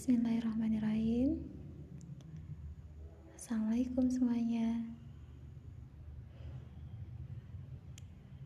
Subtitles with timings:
[0.00, 1.44] Bismillahirrahmanirrahim.
[3.36, 4.80] Assalamualaikum semuanya.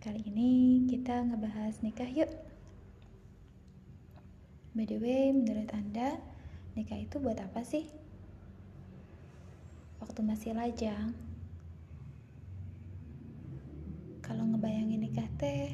[0.02, 2.27] Kali ini kita ngebahas nikah yuk.
[4.75, 6.18] By the way, menurut Anda
[6.75, 7.86] Nikah itu buat apa sih?
[10.02, 11.14] Waktu masih lajang.
[14.27, 15.71] Kalau ngebayangin nikah teh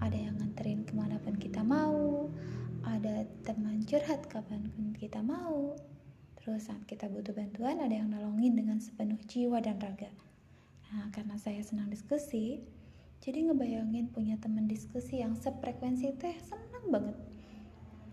[0.00, 2.32] Ada yang nganterin ke mana pun kita mau
[2.88, 5.76] ada teman curhat kapan pun kita mau
[6.40, 10.12] terus saat kita butuh bantuan ada yang nolongin dengan sepenuh jiwa dan raga
[10.92, 12.60] nah karena saya senang diskusi
[13.24, 17.16] jadi ngebayangin punya teman diskusi yang sefrekuensi teh senang banget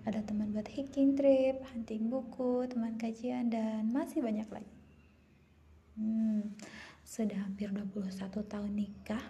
[0.01, 4.73] ada teman buat hiking trip, hunting buku, teman kajian, dan masih banyak lagi.
[5.93, 6.57] Hmm,
[7.05, 8.09] sudah hampir 21
[8.49, 9.21] tahun nikah,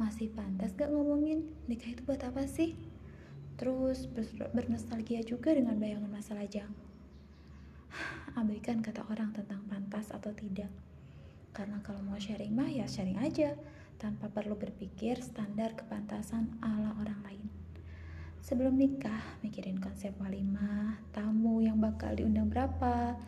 [0.00, 2.72] masih pantas gak ngomongin nikah itu buat apa sih?
[3.58, 4.06] Terus
[4.54, 6.70] bernostalgia juga dengan bayangan masa lajang.
[8.38, 10.70] Abaikan kata orang tentang pantas atau tidak.
[11.50, 13.58] Karena kalau mau sharing mah ya sharing aja,
[13.98, 17.46] tanpa perlu berpikir standar kepantasan ala orang lain.
[18.38, 23.18] Sebelum nikah, mikirin konsep walimah, tamu yang bakal diundang berapa.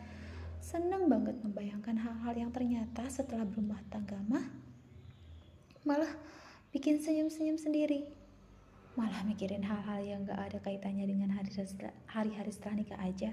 [0.63, 4.61] Seneng banget membayangkan hal-hal yang ternyata setelah berumah tangga mah
[5.81, 6.13] malah
[6.69, 8.05] bikin senyum-senyum sendiri
[8.99, 13.31] malah mikirin hal-hal yang gak ada kaitannya dengan hari-hari setelah nikah aja.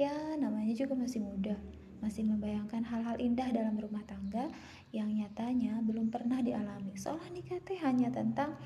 [0.00, 1.56] Ya namanya juga masih muda.
[2.00, 4.50] Masih membayangkan hal-hal indah dalam rumah tangga
[4.90, 6.96] yang nyatanya belum pernah dialami.
[6.96, 8.56] Seolah nikah teh hanya tentang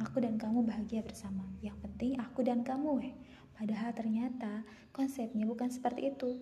[0.00, 1.44] aku dan kamu bahagia bersama.
[1.60, 3.14] Yang penting aku dan kamu weh.
[3.54, 6.40] Padahal ternyata konsepnya bukan seperti itu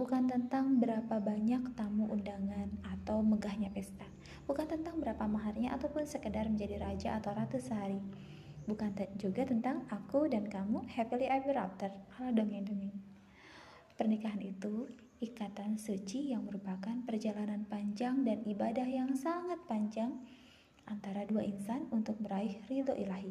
[0.00, 4.08] bukan tentang berapa banyak tamu undangan atau megahnya pesta
[4.50, 8.02] bukan tentang berapa maharnya ataupun sekedar menjadi raja atau ratu sehari.
[8.66, 11.86] Bukan juga tentang aku dan kamu happily ever after
[12.18, 12.98] ala dongeng-dongeng.
[13.94, 14.90] Pernikahan itu
[15.22, 20.18] ikatan suci yang merupakan perjalanan panjang dan ibadah yang sangat panjang
[20.90, 23.30] antara dua insan untuk meraih ridho ilahi.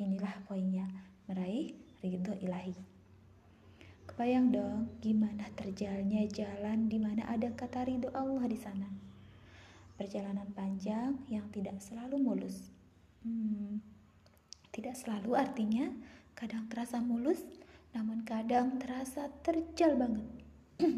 [0.00, 0.88] Inilah poinnya,
[1.28, 2.97] meraih ridho ilahi.
[4.08, 8.88] Kebayang dong gimana terjalannya jalan di mana ada kata ridho Allah di sana.
[10.00, 12.72] Perjalanan panjang yang tidak selalu mulus.
[13.20, 13.84] Hmm,
[14.72, 15.92] tidak selalu artinya
[16.32, 17.44] kadang terasa mulus,
[17.92, 20.26] namun kadang terasa terjal banget.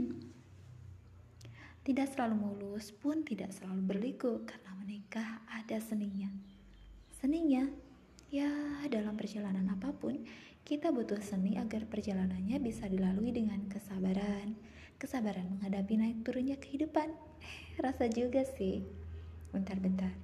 [1.90, 6.30] tidak selalu mulus pun tidak selalu berliku karena menikah ada seninya.
[7.18, 7.66] Seninya,
[8.30, 8.48] ya
[8.86, 10.22] dalam perjalanan apa pun,
[10.62, 14.54] kita butuh seni agar perjalanannya bisa dilalui dengan kesabaran,
[15.02, 17.10] kesabaran menghadapi naik turunnya kehidupan.
[17.42, 18.86] Eh, rasa juga sih.
[19.50, 20.14] Bentar-bentar.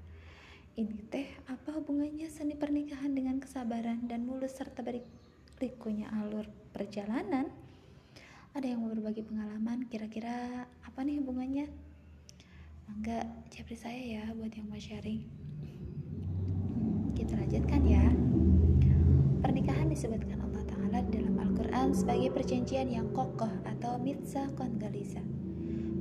[0.79, 4.87] Ini teh apa hubungannya seni pernikahan dengan kesabaran dan mulus serta
[5.57, 7.51] berikunya alur perjalanan?
[8.55, 9.91] Ada yang mau berbagi pengalaman?
[9.91, 11.67] Kira-kira apa nih hubungannya?
[12.87, 15.46] Mangga japri saya ya buat yang mau sharing.
[17.17, 18.05] Kita lanjutkan ya.
[19.41, 25.25] Pernikahan disebutkan Allah Ta'ala dalam Al-Quran sebagai perjanjian yang kokoh atau mitzah kongalisa.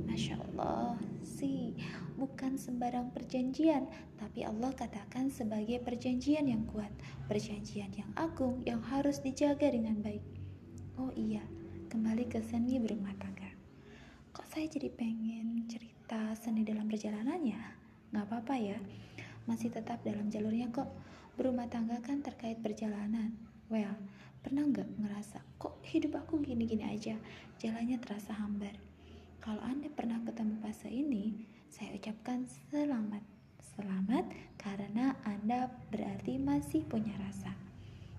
[0.04, 1.72] Masya Allah, sih
[2.20, 3.88] bukan sembarang perjanjian,
[4.20, 6.92] tapi Allah katakan sebagai perjanjian yang kuat,
[7.32, 10.24] perjanjian yang agung yang harus dijaga dengan baik.
[11.00, 11.44] Oh iya,
[11.88, 13.48] kembali ke seni berumah tangga.
[14.36, 17.60] Kok saya jadi pengen cerita seni dalam perjalanannya?
[18.12, 18.76] Gak apa-apa ya,
[19.46, 20.90] masih tetap dalam jalurnya kok.
[21.38, 23.34] Berumah tangga kan terkait perjalanan.
[23.66, 23.94] Well,
[24.46, 27.18] pernah nggak ngerasa kok hidup aku gini-gini aja,
[27.58, 28.78] jalannya terasa hambar.
[29.42, 33.22] Kalau Anda pernah ketemu fase ini, saya ucapkan selamat.
[33.74, 34.24] Selamat
[34.58, 37.54] karena Anda berarti masih punya rasa.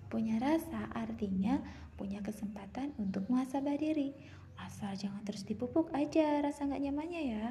[0.07, 1.59] Punya rasa artinya
[1.97, 4.13] punya kesempatan untuk muhasabah diri.
[4.55, 7.45] Asal jangan terus dipupuk aja rasa nggak nyamannya ya.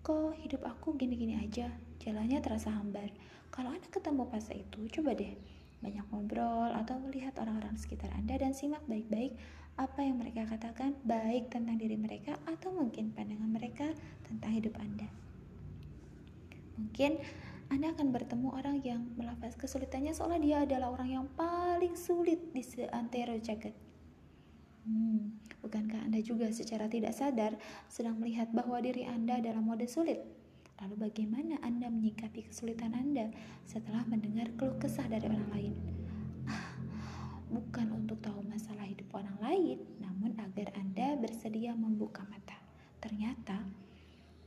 [0.00, 1.68] Kok hidup aku gini-gini aja,
[2.00, 3.12] jalannya terasa hambar.
[3.52, 5.36] Kalau Anda ketemu fase itu, coba deh
[5.80, 9.36] banyak ngobrol atau melihat orang-orang sekitar Anda dan simak baik-baik
[9.80, 13.88] apa yang mereka katakan baik tentang diri mereka atau mungkin pandangan mereka
[14.28, 15.08] tentang hidup Anda.
[16.80, 17.20] Mungkin
[17.68, 22.64] Anda akan bertemu orang yang melafaz kesulitannya seolah dia adalah orang yang paling sulit di
[22.64, 23.89] seantero jagat.
[24.88, 27.60] Hmm, bukankah Anda juga secara tidak sadar
[27.92, 30.24] sedang melihat bahwa diri Anda dalam mode sulit?
[30.80, 33.28] Lalu bagaimana Anda menyikapi kesulitan Anda
[33.68, 35.72] setelah mendengar keluh kesah dari orang lain?
[36.48, 36.80] Ah,
[37.52, 42.56] bukan untuk tahu masalah hidup orang lain, namun agar Anda bersedia membuka mata.
[43.04, 43.60] Ternyata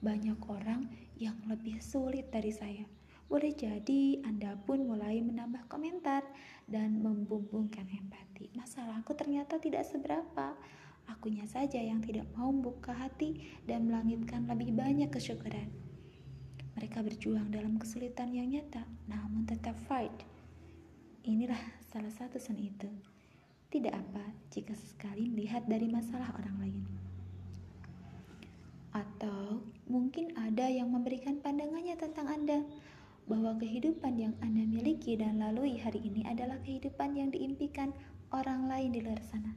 [0.01, 0.89] banyak orang
[1.21, 3.02] yang lebih sulit dari saya.
[3.31, 6.21] Boleh jadi Anda pun mulai menambah komentar
[6.67, 8.53] dan membumbungkan empati.
[8.53, 10.53] Masalahku ternyata tidak seberapa.
[11.09, 15.67] Akunya saja yang tidak mau membuka hati dan melangitkan lebih banyak kesyukuran.
[16.79, 20.13] Mereka berjuang dalam kesulitan yang nyata, namun tetap fight.
[21.23, 21.59] Inilah
[21.91, 22.89] salah satu seni itu.
[23.69, 26.83] Tidak apa jika sesekali melihat dari masalah orang lain.
[28.93, 32.61] Atau mungkin ada yang memberikan pandangannya tentang Anda,
[33.27, 37.95] bahwa kehidupan yang Anda miliki dan lalui hari ini adalah kehidupan yang diimpikan
[38.35, 39.55] orang lain di luar sana.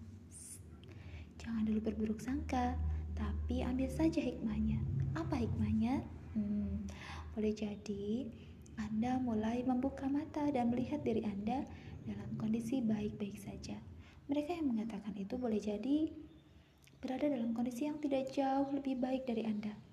[1.43, 2.79] Jangan dulu berburuk sangka,
[3.17, 4.79] tapi ambil saja hikmahnya.
[5.19, 6.03] Apa hikmahnya?
[6.37, 6.87] Hmm,
[7.35, 8.29] boleh jadi
[8.77, 11.65] Anda mulai membuka mata dan melihat diri Anda
[12.07, 13.79] dalam kondisi baik-baik saja.
[14.27, 16.11] Mereka yang mengatakan itu boleh jadi
[16.99, 19.86] berada dalam kondisi yang tidak jauh lebih baik dari Anda.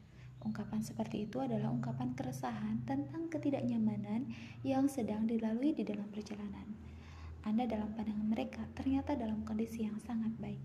[0.43, 4.27] Ungkapan seperti itu adalah ungkapan keresahan tentang ketidaknyamanan
[4.67, 6.67] yang sedang dilalui di dalam perjalanan.
[7.47, 10.59] Anda dalam pandangan mereka ternyata dalam kondisi yang sangat baik.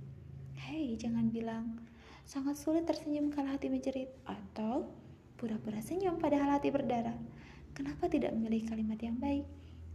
[0.58, 1.78] Hei, jangan bilang
[2.26, 4.90] sangat sulit tersenyum kalau hati menjerit atau
[5.38, 7.14] pura-pura senyum padahal hati berdarah.
[7.70, 9.46] Kenapa tidak memilih kalimat yang baik?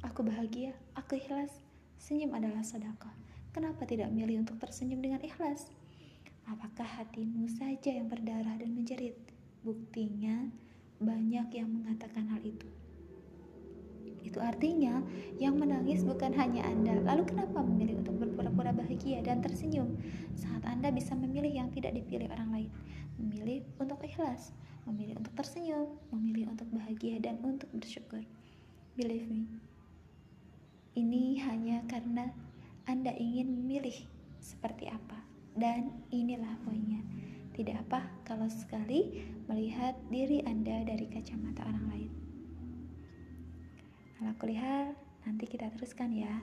[0.07, 1.51] Aku bahagia, aku ikhlas.
[1.99, 3.11] Senyum adalah sedekah.
[3.51, 5.67] Kenapa tidak memilih untuk tersenyum dengan ikhlas?
[6.47, 9.32] Apakah hatimu saja yang berdarah dan menjerit?
[9.63, 10.51] Buktinya,
[10.99, 12.67] banyak yang mengatakan hal itu.
[14.23, 15.03] Itu artinya,
[15.39, 16.99] yang menangis bukan hanya Anda.
[17.03, 19.95] Lalu, kenapa memilih untuk berpura-pura bahagia dan tersenyum
[20.35, 22.69] saat Anda bisa memilih yang tidak dipilih orang lain?
[23.19, 24.51] Memilih untuk ikhlas,
[24.83, 28.23] memilih untuk tersenyum, memilih untuk bahagia, dan untuk bersyukur.
[28.99, 29.47] Believe me,
[30.93, 32.29] ini hanya karena
[32.85, 33.95] Anda ingin memilih
[34.43, 35.23] seperti apa,
[35.55, 36.72] dan inilah poinnya.
[37.53, 42.11] Tidak apa kalau sekali melihat diri Anda dari kacamata orang lain.
[44.17, 44.97] Kalau kulihat,
[45.29, 46.41] nanti kita teruskan ya.